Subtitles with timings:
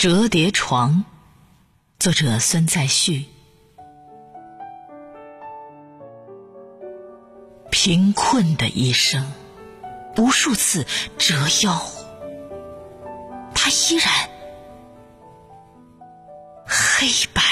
[0.00, 1.04] 折叠床
[1.98, 3.26] 作者孙再旭。
[7.70, 9.30] 贫困的一生
[10.16, 10.86] 无数次
[11.18, 11.78] 折腰
[13.54, 14.10] 他依然
[16.64, 17.49] 黑白。